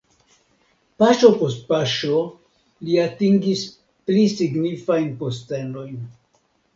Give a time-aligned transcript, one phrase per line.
[1.01, 2.21] Paŝo post paŝo
[2.87, 3.61] li atingis
[4.07, 6.01] pli signifajn postenojn.